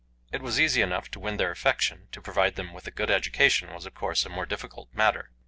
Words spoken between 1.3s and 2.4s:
their affection; to